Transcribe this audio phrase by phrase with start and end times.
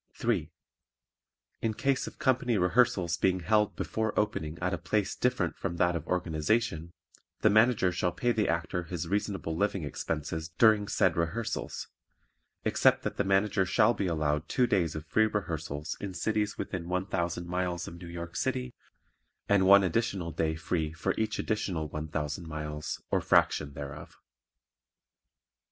[0.15, 0.49] 3.
[1.61, 5.95] In case of company rehearsals being held before opening at a place different from that
[5.95, 6.91] of organization,
[7.41, 11.87] the Manager shall pay the Actor his reasonable living expenses during said rehearsals,
[12.65, 16.89] except that the Manager shall be allowed two days of free rehearsals in cities within
[16.89, 18.73] one thousand miles of New York City
[19.47, 24.17] and one additional day free for each additional one thousand miles or fraction thereof.